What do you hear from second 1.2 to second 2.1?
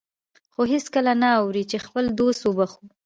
نه اورو چې خپل